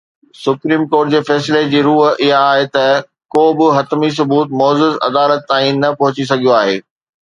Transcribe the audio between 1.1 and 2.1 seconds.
جي فيصلي جي روح